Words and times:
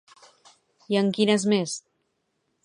I 0.95 0.99
en 1.03 1.11
quines 1.19 1.47
més? 1.53 1.77